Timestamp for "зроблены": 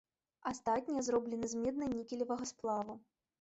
1.07-1.49